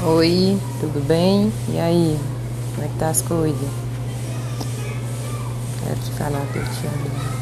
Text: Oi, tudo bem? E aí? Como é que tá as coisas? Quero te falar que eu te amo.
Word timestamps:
Oi, 0.00 0.56
tudo 0.78 1.04
bem? 1.08 1.52
E 1.68 1.76
aí? 1.80 2.16
Como 2.72 2.86
é 2.86 2.88
que 2.88 2.98
tá 3.00 3.10
as 3.10 3.20
coisas? 3.20 3.68
Quero 5.82 5.98
te 5.98 6.10
falar 6.12 6.46
que 6.52 6.58
eu 6.58 6.62
te 6.62 6.86
amo. 6.86 7.37